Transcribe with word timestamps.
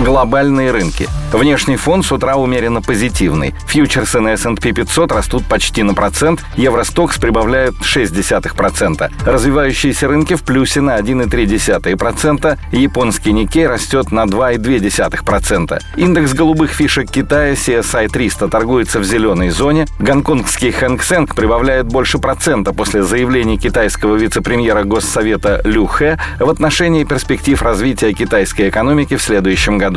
Глобальные 0.00 0.70
рынки. 0.70 1.08
Внешний 1.32 1.76
фон 1.76 2.04
с 2.04 2.12
утра 2.12 2.36
умеренно 2.36 2.80
позитивный. 2.80 3.52
Фьючерсы 3.66 4.20
на 4.20 4.34
S&P 4.34 4.72
500 4.72 5.10
растут 5.10 5.44
почти 5.44 5.82
на 5.82 5.92
процент, 5.92 6.44
Евростокс 6.56 7.18
прибавляет 7.18 7.74
0,6%. 7.74 9.10
Развивающиеся 9.26 10.06
рынки 10.06 10.34
в 10.34 10.44
плюсе 10.44 10.80
на 10.80 10.96
1,3%, 10.98 12.58
японский 12.70 13.32
Никей 13.32 13.66
растет 13.66 14.12
на 14.12 14.24
2,2%. 14.24 15.82
Индекс 15.96 16.32
голубых 16.32 16.70
фишек 16.70 17.10
Китая 17.10 17.54
CSI 17.54 18.08
300 18.08 18.48
торгуется 18.48 19.00
в 19.00 19.04
зеленой 19.04 19.50
зоне, 19.50 19.86
гонконгский 19.98 20.70
Хэнк 20.70 21.02
Сэнк 21.02 21.34
прибавляет 21.34 21.86
больше 21.86 22.18
процента 22.18 22.72
после 22.72 23.02
заявлений 23.02 23.58
китайского 23.58 24.14
вице-премьера 24.16 24.84
Госсовета 24.84 25.60
Лю 25.64 25.86
Хэ 25.86 26.18
в 26.38 26.48
отношении 26.48 27.02
перспектив 27.02 27.60
развития 27.60 28.12
китайской 28.12 28.68
экономики 28.68 29.16
в 29.16 29.22
следующем 29.22 29.76
году. 29.76 29.87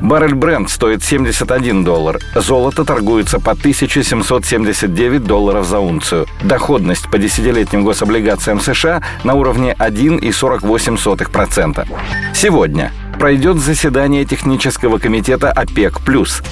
Баррель 0.00 0.34
Брент 0.34 0.70
стоит 0.70 1.02
71 1.02 1.84
доллар. 1.84 2.18
Золото 2.34 2.84
торгуется 2.84 3.40
по 3.40 3.52
1779 3.52 5.24
долларов 5.24 5.66
за 5.66 5.78
унцию. 5.78 6.26
Доходность 6.42 7.10
по 7.10 7.18
десятилетним 7.18 7.84
гособлигациям 7.84 8.60
США 8.60 9.02
на 9.24 9.34
уровне 9.34 9.74
1,48%. 9.78 11.86
Сегодня 12.34 12.92
пройдет 13.20 13.58
заседание 13.58 14.24
технического 14.24 14.96
комитета 14.96 15.52
ОПЕК+. 15.52 16.00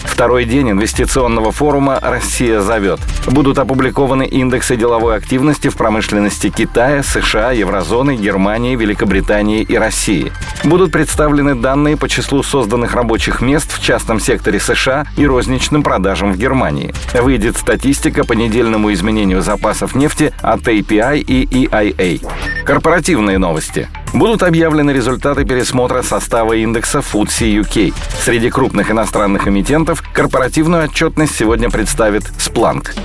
Второй 0.04 0.44
день 0.44 0.72
инвестиционного 0.72 1.50
форума 1.50 1.98
«Россия 2.02 2.60
зовет». 2.60 3.00
Будут 3.26 3.58
опубликованы 3.58 4.26
индексы 4.26 4.76
деловой 4.76 5.16
активности 5.16 5.68
в 5.68 5.78
промышленности 5.78 6.50
Китая, 6.50 7.02
США, 7.02 7.52
Еврозоны, 7.52 8.16
Германии, 8.16 8.76
Великобритании 8.76 9.62
и 9.62 9.76
России. 9.76 10.30
Будут 10.62 10.92
представлены 10.92 11.54
данные 11.54 11.96
по 11.96 12.06
числу 12.06 12.42
созданных 12.42 12.94
рабочих 12.94 13.40
мест 13.40 13.72
в 13.72 13.82
частном 13.82 14.20
секторе 14.20 14.60
США 14.60 15.06
и 15.16 15.26
розничным 15.26 15.82
продажам 15.82 16.32
в 16.32 16.36
Германии. 16.36 16.92
Выйдет 17.14 17.56
статистика 17.56 18.24
по 18.24 18.34
недельному 18.34 18.92
изменению 18.92 19.40
запасов 19.40 19.94
нефти 19.94 20.34
от 20.42 20.60
API 20.68 21.20
и 21.20 21.46
EIA. 21.64 22.28
Корпоративные 22.66 23.38
новости. 23.38 23.88
Будут 24.14 24.42
объявлены 24.42 24.90
результаты 24.90 25.44
пересмотра 25.44 26.02
состава 26.02 26.54
индекса 26.54 26.98
FTSE 26.98 27.60
UK. 27.60 27.94
Среди 28.24 28.50
крупных 28.50 28.90
иностранных 28.90 29.46
эмитентов 29.46 30.02
корпоративную 30.12 30.84
отчетность 30.84 31.36
сегодня 31.36 31.70
представит 31.70 32.24
Splunk. 32.38 32.96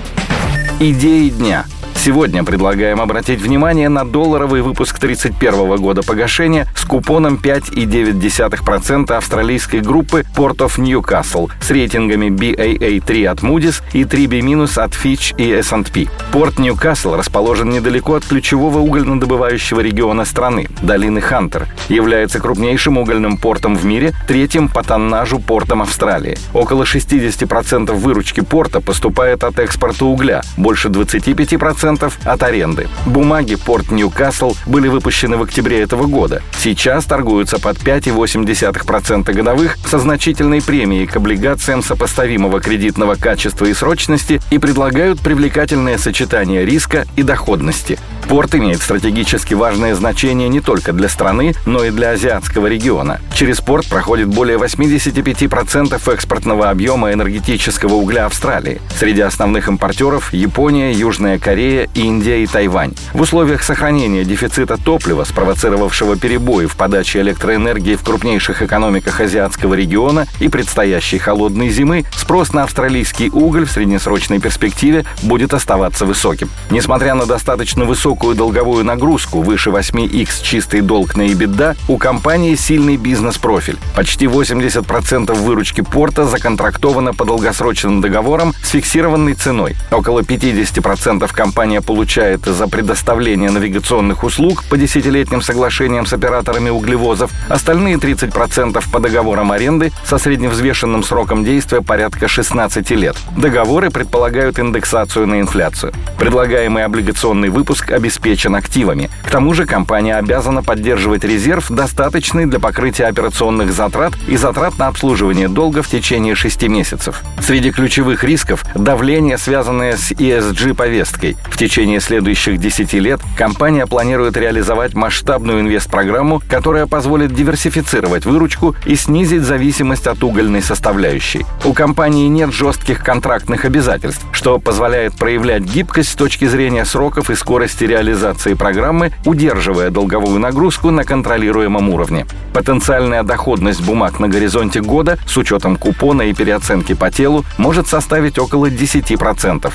Идеи 0.80 1.30
дня– 1.30 1.66
Сегодня 2.04 2.44
предлагаем 2.44 3.00
обратить 3.00 3.40
внимание 3.40 3.88
на 3.88 4.04
долларовый 4.04 4.62
выпуск 4.62 5.00
31 5.00 5.78
года 5.78 6.04
погашения 6.04 6.68
с 6.76 6.84
купоном 6.84 7.40
5,9% 7.42 9.14
австралийской 9.14 9.80
группы 9.80 10.26
Port 10.36 10.58
of 10.58 10.78
Newcastle 10.80 11.50
с 11.62 11.72
рейтингами 11.72 12.26
BAA3 12.26 13.26
от 13.28 13.40
Moody's 13.40 13.82
и 13.94 14.04
3B- 14.04 14.84
от 14.84 14.92
Fitch 14.92 15.34
и 15.38 15.50
S&P. 15.54 16.10
Порт 16.34 16.60
Ньюкасл 16.60 17.16
расположен 17.16 17.70
недалеко 17.70 18.16
от 18.16 18.26
ключевого 18.26 18.80
угольнодобывающего 18.80 19.80
региона 19.80 20.26
страны– 20.26 20.68
долины 20.82 21.22
Хантер. 21.22 21.70
Является 21.88 22.42
крупнейшим 22.42 22.98
угольным 22.98 23.38
портом 23.38 23.78
в 23.78 23.86
мире, 23.86 24.14
третьим 24.28 24.68
по 24.68 24.84
тоннажу 24.84 25.40
портом 25.40 25.82
Австралии. 25.82 26.38
Около 26.54 26.84
60% 26.84 27.94
выручки 27.94 28.42
порта 28.42 28.82
поступает 28.82 29.46
от 29.46 29.58
экспорта 29.60 30.04
угля, 30.04 30.42
больше 30.58 30.90
25% 30.90 31.93
10% 31.94 32.14
от 32.26 32.44
аренды. 32.44 32.88
Бумаги 33.06 33.56
порт 33.56 33.92
Ньюкасл 33.92 34.56
были 34.66 34.88
выпущены 34.88 35.38
в 35.38 35.44
октябре 35.44 35.82
этого 35.82 36.06
года. 36.06 36.42
Сейчас 36.58 37.06
торгуются 37.06 37.60
под 37.60 37.78
5,8% 37.78 39.32
годовых 39.34 39.78
со 39.86 40.00
значительной 40.00 40.62
премией 40.62 41.08
к 41.08 41.16
облигациям 41.16 41.84
сопоставимого 41.84 42.60
кредитного 42.60 43.16
качества 43.16 43.66
и 43.66 43.74
срочности 43.74 44.42
и 44.50 44.58
предлагают 44.58 45.20
привлекательное 45.20 45.98
сочетание 45.98 46.66
риска 46.66 47.06
и 47.16 47.24
доходности. 47.24 48.00
Порт 48.28 48.56
имеет 48.56 48.82
стратегически 48.82 49.54
важное 49.54 49.96
значение 49.96 50.48
не 50.50 50.62
только 50.62 50.94
для 50.94 51.10
страны, 51.10 51.54
но 51.66 51.84
и 51.84 51.92
для 51.92 52.12
азиатского 52.12 52.68
региона. 52.68 53.20
Через 53.36 53.60
порт 53.60 53.88
проходит 53.88 54.30
более 54.30 54.58
85% 54.58 56.14
экспортного 56.14 56.70
объема 56.70 57.12
энергетического 57.12 57.96
угля 57.96 58.26
Австралии. 58.26 58.82
Среди 58.98 59.22
основных 59.22 59.68
импортеров– 59.68 60.34
Япония, 60.34 60.92
Южная 60.94 61.38
Корея, 61.38 61.83
Индия 61.94 62.44
и 62.44 62.48
Тайвань. 62.48 62.94
В 63.14 63.22
условиях 63.22 63.64
сохранения 63.64 64.24
дефицита 64.24 64.78
топлива, 64.78 65.24
спровоцировавшего 65.24 66.18
перебои 66.18 66.66
в 66.66 66.76
подаче 66.76 67.22
электроэнергии 67.22 67.96
в 67.96 68.04
крупнейших 68.04 68.62
экономиках 68.62 69.20
азиатского 69.20 69.74
региона 69.74 70.28
и 70.40 70.50
предстоящей 70.50 71.18
холодной 71.18 71.70
зимы, 71.70 72.06
спрос 72.16 72.54
на 72.54 72.64
австралийский 72.64 73.30
уголь 73.30 73.66
в 73.66 73.72
среднесрочной 73.72 74.40
перспективе 74.40 75.06
будет 75.22 75.54
оставаться 75.54 76.06
высоким. 76.06 76.50
Несмотря 76.70 77.16
на 77.16 77.26
достаточно 77.26 77.86
высокую 77.86 78.36
долговую 78.36 78.84
нагрузку, 78.84 79.42
выше 79.42 79.70
8x 79.70 80.44
чистый 80.44 80.82
долг 80.82 81.16
на 81.16 81.24
EBITDA, 81.24 81.78
у 81.88 81.98
компании 81.98 82.56
сильный 82.56 82.98
бизнес-профиль. 82.98 83.78
Почти 83.96 84.26
80% 84.26 85.34
выручки 85.34 85.82
порта 85.82 86.26
законтрактовано 86.26 87.14
по 87.14 87.26
долгосрочным 87.26 88.02
договорам 88.02 88.54
с 88.64 88.70
фиксированной 88.70 89.34
ценой. 89.34 89.76
Около 89.92 90.22
50% 90.22 91.32
компании 91.34 91.73
компания 91.74 91.82
получает 91.82 92.46
за 92.46 92.68
предоставление 92.68 93.50
навигационных 93.50 94.24
услуг 94.24 94.64
по 94.70 94.78
десятилетним 94.78 95.42
соглашениям 95.42 96.06
с 96.06 96.14
операторами 96.14 96.70
углевозов, 96.70 97.32
остальные 97.50 97.96
30% 97.96 98.84
по 98.92 99.00
договорам 99.00 99.52
аренды 99.52 99.92
со 100.06 100.18
средневзвешенным 100.18 101.04
сроком 101.04 101.44
действия 101.44 101.82
порядка 101.82 102.28
16 102.28 102.92
лет. 102.92 103.16
Договоры 103.38 103.90
предполагают 103.90 104.60
индексацию 104.60 105.26
на 105.28 105.40
инфляцию. 105.40 105.94
Предлагаемый 106.20 106.86
облигационный 106.86 107.50
выпуск 107.50 107.92
обеспечен 107.92 108.56
активами. 108.56 109.10
К 109.26 109.32
тому 109.32 109.54
же 109.54 109.66
компания 109.66 110.16
обязана 110.18 110.62
поддерживать 110.62 111.24
резерв, 111.24 111.72
достаточный 111.72 112.46
для 112.46 112.60
покрытия 112.60 113.06
операционных 113.06 113.72
затрат 113.72 114.14
и 114.28 114.38
затрат 114.38 114.78
на 114.78 114.88
обслуживание 114.88 115.48
долга 115.48 115.82
в 115.82 115.88
течение 115.88 116.36
6 116.36 116.68
месяцев. 116.68 117.24
Среди 117.42 117.72
ключевых 117.72 118.24
рисков– 118.24 118.64
давление, 118.76 119.38
связанное 119.38 119.98
с 119.98 120.12
ESG-повесткой. 120.12 121.36
В 121.50 121.58
течение 121.64 122.02
следующих 122.02 122.58
10 122.58 122.92
лет 122.96 123.22
компания 123.38 123.88
планирует 123.88 124.36
реализовать 124.36 124.96
масштабную 124.96 125.62
инвестпрограмму, 125.62 126.42
которая 126.50 126.88
позволит 126.88 127.34
диверсифицировать 127.34 128.26
выручку 128.26 128.76
и 128.86 128.98
снизить 128.98 129.44
зависимость 129.44 130.08
от 130.08 130.22
угольной 130.26 130.62
составляющей. 130.62 131.46
У 131.64 131.72
компании 131.72 132.28
нет 132.28 132.52
жестких 132.52 133.02
контрактных 133.02 133.64
обязательств, 133.64 134.26
что 134.34 134.60
позволяет 134.60 135.16
проявлять 135.16 135.64
гибкость 135.64 136.10
с 136.10 136.16
точки 136.16 136.44
зрения 136.44 136.84
сроков 136.84 137.30
и 137.30 137.36
скорости 137.36 137.86
реализации 137.86 138.56
программы, 138.56 139.14
удерживая 139.24 139.90
долговую 139.90 140.42
нагрузку 140.42 140.92
на 140.92 141.06
контролируемом 141.06 141.88
уровне. 141.88 142.26
Потенциальная 142.54 143.24
доходность 143.24 143.82
бумаг 143.82 144.20
на 144.20 144.28
горизонте 144.28 144.82
года 144.82 145.18
с 145.26 145.38
учетом 145.38 145.78
купона 145.78 146.24
и 146.24 146.34
переоценки 146.34 146.94
по 146.94 147.10
телу 147.10 147.46
может 147.58 147.88
составить 147.88 148.38
около 148.38 148.70
10%. 148.70 149.72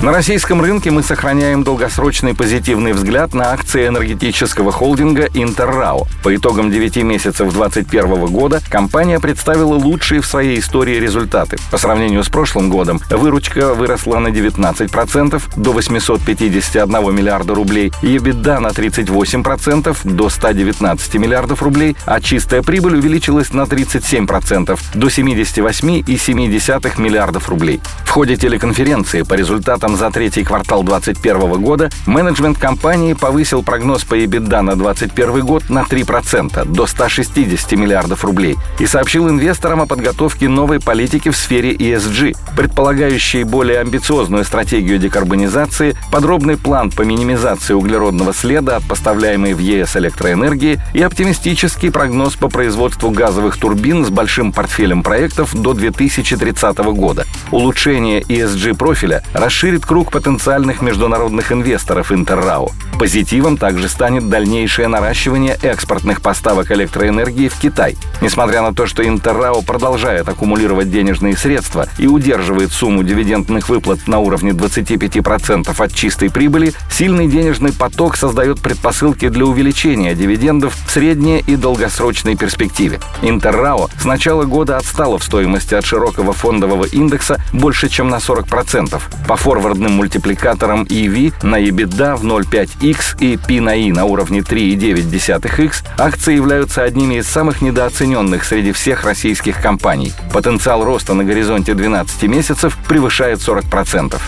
На 0.00 0.12
российском 0.12 0.60
рынке 0.60 0.92
мы 0.92 1.02
сохраняем 1.02 1.64
долгосрочный 1.64 2.32
позитивный 2.32 2.92
взгляд 2.92 3.34
на 3.34 3.50
акции 3.50 3.88
энергетического 3.88 4.70
холдинга 4.70 5.28
«Интеррао». 5.34 6.06
По 6.22 6.36
итогам 6.36 6.70
9 6.70 6.98
месяцев 6.98 7.52
2021 7.52 8.26
года 8.26 8.60
компания 8.70 9.18
представила 9.18 9.74
лучшие 9.74 10.20
в 10.20 10.26
своей 10.26 10.60
истории 10.60 11.00
результаты. 11.00 11.56
По 11.72 11.78
сравнению 11.78 12.22
с 12.22 12.28
прошлым 12.28 12.70
годом 12.70 13.00
выручка 13.10 13.74
выросла 13.74 14.20
на 14.20 14.28
19% 14.28 15.42
до 15.56 15.72
851 15.72 17.14
миллиарда 17.16 17.54
рублей, 17.56 17.92
EBITDA 18.00 18.60
на 18.60 18.68
38% 18.68 19.96
до 20.04 20.28
119 20.28 21.14
миллиардов 21.14 21.60
рублей, 21.60 21.96
а 22.06 22.20
чистая 22.20 22.62
прибыль 22.62 22.98
увеличилась 22.98 23.52
на 23.52 23.62
37% 23.62 24.78
до 24.94 25.06
78,7 25.08 27.00
миллиардов 27.00 27.48
рублей. 27.48 27.80
В 28.04 28.10
ходе 28.10 28.36
телеконференции 28.36 29.22
по 29.22 29.34
результатам 29.34 29.87
результатам 29.88 29.96
за 29.96 30.10
третий 30.10 30.44
квартал 30.44 30.82
2021 30.82 31.62
года 31.62 31.90
менеджмент 32.06 32.58
компании 32.58 33.14
повысил 33.14 33.62
прогноз 33.62 34.04
по 34.04 34.14
EBITDA 34.14 34.60
на 34.60 34.76
2021 34.76 35.46
год 35.46 35.70
на 35.70 35.80
3% 35.82 36.64
до 36.64 36.86
160 36.86 37.72
миллиардов 37.72 38.24
рублей 38.24 38.56
и 38.78 38.86
сообщил 38.86 39.28
инвесторам 39.28 39.80
о 39.80 39.86
подготовке 39.86 40.48
новой 40.48 40.80
политики 40.80 41.30
в 41.30 41.36
сфере 41.36 41.74
ESG, 41.74 42.36
предполагающей 42.56 43.44
более 43.44 43.80
амбициозную 43.80 44.44
стратегию 44.44 44.98
декарбонизации, 44.98 45.96
подробный 46.10 46.56
план 46.56 46.90
по 46.90 47.02
минимизации 47.02 47.74
углеродного 47.74 48.32
следа 48.32 48.76
от 48.76 48.84
поставляемой 48.84 49.54
в 49.54 49.58
ЕС 49.58 49.96
электроэнергии 49.96 50.80
и 50.94 51.02
оптимистический 51.02 51.90
прогноз 51.90 52.36
по 52.36 52.48
производству 52.48 53.10
газовых 53.10 53.56
турбин 53.56 54.04
с 54.04 54.10
большим 54.10 54.52
портфелем 54.52 55.02
проектов 55.02 55.54
до 55.54 55.74
2030 55.74 56.78
года. 56.78 57.26
Улучшение 57.50 58.22
ESG 58.22 58.76
профиля 58.76 59.22
расширит 59.32 59.77
расширит 59.78 59.86
круг 59.86 60.10
потенциальных 60.10 60.82
международных 60.82 61.52
инвесторов 61.52 62.12
Интеррау. 62.12 62.72
Позитивом 62.98 63.56
также 63.56 63.88
станет 63.88 64.28
дальнейшее 64.28 64.88
наращивание 64.88 65.56
экспортных 65.62 66.20
поставок 66.20 66.72
электроэнергии 66.72 67.48
в 67.48 67.58
Китай. 67.60 67.96
Несмотря 68.20 68.62
на 68.62 68.74
то, 68.74 68.86
что 68.86 69.06
Интеррау 69.06 69.62
продолжает 69.62 70.28
аккумулировать 70.28 70.90
денежные 70.90 71.36
средства 71.36 71.86
и 71.98 72.06
удерживает 72.06 72.72
сумму 72.72 73.04
дивидендных 73.04 73.68
выплат 73.68 74.08
на 74.08 74.18
уровне 74.18 74.50
25% 74.50 75.84
от 75.84 75.94
чистой 75.94 76.30
прибыли, 76.30 76.72
сильный 76.90 77.28
денежный 77.28 77.72
поток 77.72 78.16
создает 78.16 78.60
предпосылки 78.60 79.28
для 79.28 79.44
увеличения 79.44 80.14
дивидендов 80.14 80.74
в 80.74 80.90
средней 80.90 81.44
и 81.46 81.56
долгосрочной 81.56 82.36
перспективе. 82.36 82.98
Интеррао 83.22 83.88
с 84.00 84.04
начала 84.04 84.44
года 84.44 84.76
отстала 84.76 85.18
в 85.18 85.24
стоимости 85.24 85.74
от 85.74 85.84
широкого 85.84 86.32
фондового 86.32 86.84
индекса 86.84 87.40
больше, 87.52 87.88
чем 87.88 88.08
на 88.08 88.16
40%. 88.16 89.00
По 89.28 89.36
форвардным 89.68 89.92
мультипликаторам 89.92 90.84
EV 90.84 91.34
на 91.42 91.60
EBITDA 91.60 92.16
в 92.16 92.24
0,5x 92.24 93.20
и 93.20 93.36
P 93.36 93.60
на 93.60 93.72
I 93.72 93.92
на 93.92 94.06
уровне 94.06 94.40
3,9x 94.40 95.84
акции 95.98 96.34
являются 96.34 96.84
одними 96.84 97.16
из 97.16 97.28
самых 97.28 97.60
недооцененных 97.60 98.44
среди 98.44 98.72
всех 98.72 99.04
российских 99.04 99.60
компаний. 99.60 100.14
Потенциал 100.32 100.84
роста 100.84 101.12
на 101.12 101.22
горизонте 101.22 101.74
12 101.74 102.22
месяцев 102.22 102.78
превышает 102.88 103.40
40%. 103.40 104.18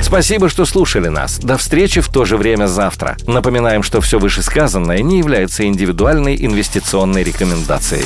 Спасибо, 0.00 0.48
что 0.48 0.64
слушали 0.64 1.08
нас. 1.08 1.38
До 1.38 1.56
встречи 1.56 2.00
в 2.00 2.08
то 2.08 2.24
же 2.24 2.36
время 2.36 2.66
завтра. 2.66 3.16
Напоминаем, 3.26 3.82
что 3.82 4.00
все 4.00 4.20
вышесказанное 4.20 5.02
не 5.02 5.18
является 5.18 5.64
индивидуальной 5.64 6.36
инвестиционной 6.36 7.24
рекомендацией. 7.24 8.04